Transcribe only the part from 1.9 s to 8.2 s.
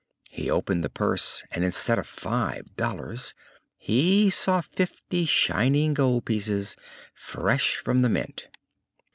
of five dollars he saw fifty shining gold pieces fresh from the